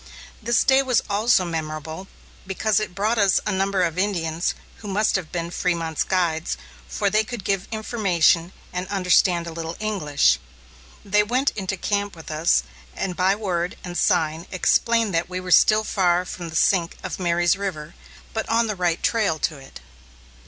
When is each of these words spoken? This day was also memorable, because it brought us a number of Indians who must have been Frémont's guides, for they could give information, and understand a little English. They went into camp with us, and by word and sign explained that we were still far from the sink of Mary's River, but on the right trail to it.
This 0.41 0.63
day 0.63 0.81
was 0.81 1.03
also 1.11 1.45
memorable, 1.45 2.07
because 2.47 2.79
it 2.79 2.95
brought 2.95 3.19
us 3.19 3.39
a 3.45 3.51
number 3.51 3.83
of 3.83 3.99
Indians 3.99 4.55
who 4.77 4.87
must 4.87 5.15
have 5.15 5.31
been 5.31 5.51
Frémont's 5.51 6.03
guides, 6.03 6.57
for 6.87 7.11
they 7.11 7.23
could 7.23 7.43
give 7.43 7.67
information, 7.69 8.51
and 8.73 8.87
understand 8.87 9.45
a 9.45 9.51
little 9.51 9.77
English. 9.79 10.39
They 11.05 11.21
went 11.21 11.51
into 11.51 11.77
camp 11.77 12.15
with 12.15 12.31
us, 12.31 12.63
and 12.95 13.15
by 13.15 13.35
word 13.35 13.77
and 13.83 13.95
sign 13.95 14.47
explained 14.49 15.13
that 15.13 15.29
we 15.29 15.39
were 15.39 15.51
still 15.51 15.83
far 15.83 16.25
from 16.25 16.49
the 16.49 16.55
sink 16.55 16.97
of 17.03 17.19
Mary's 17.19 17.55
River, 17.55 17.93
but 18.33 18.49
on 18.49 18.65
the 18.65 18.75
right 18.75 19.03
trail 19.03 19.37
to 19.37 19.59
it. 19.59 19.81